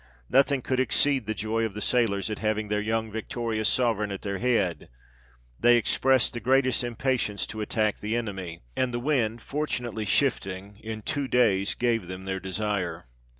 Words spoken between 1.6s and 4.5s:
of the sailors at having their young victorious Sovereign at their